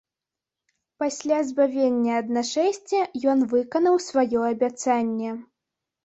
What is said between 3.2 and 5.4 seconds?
ён выканаў сваё абяцанне.